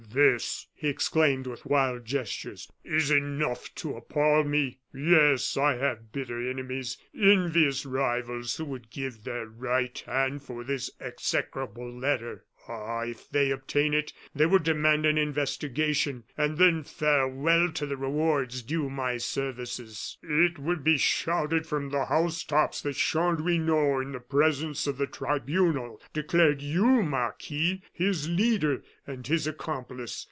"This," 0.13 0.67
he 0.73 0.89
exclaimed, 0.89 1.47
with 1.47 1.65
wild 1.65 2.03
gestures, 2.03 2.69
"is 2.83 3.09
enough 3.11 3.73
to 3.75 3.95
appall 3.95 4.43
me! 4.43 4.79
Yes, 4.93 5.55
I 5.55 5.77
have 5.77 6.11
bitter 6.11 6.49
enemies, 6.49 6.97
envious 7.17 7.85
rivals 7.85 8.57
who 8.57 8.65
would 8.65 8.89
give 8.89 9.23
their 9.23 9.45
right 9.45 9.97
hand 10.05 10.43
for 10.43 10.65
this 10.65 10.89
execrable 10.99 11.89
letter. 11.89 12.43
Ah! 12.67 13.01
if 13.03 13.27
they 13.27 13.49
obtain 13.49 13.91
it 13.93 14.13
they 14.35 14.45
will 14.45 14.59
demand 14.59 15.03
an 15.05 15.17
investigation, 15.17 16.23
and 16.37 16.57
then 16.59 16.83
farewell 16.83 17.71
to 17.71 17.85
the 17.87 17.97
rewards 17.97 18.61
due 18.61 18.83
to 18.83 18.89
my 18.89 19.17
services. 19.17 20.17
"It 20.21 20.59
will 20.59 20.75
be 20.77 20.97
shouted 20.97 21.65
from 21.65 21.89
the 21.89 22.05
house 22.05 22.43
tops 22.43 22.81
that 22.83 22.95
Chanlouineau, 22.95 23.99
in 23.99 24.11
the 24.11 24.19
presence 24.19 24.85
of 24.87 24.97
the 24.99 25.07
tribunal, 25.07 25.99
declared 26.13 26.61
you, 26.61 27.01
Marquis, 27.01 27.81
his 27.91 28.29
leader 28.29 28.83
and 29.07 29.25
his 29.25 29.47
accomplice. 29.47 30.19